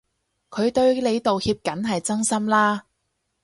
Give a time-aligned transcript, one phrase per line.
[0.49, 2.87] 佢對你道歉梗係真心啦